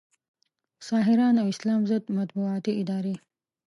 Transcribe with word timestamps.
ساحران 0.87 1.35
او 1.41 1.47
اسلام 1.53 1.81
ضد 1.91 2.05
مطبوعاتي 2.19 2.71
ادارې 2.81 3.15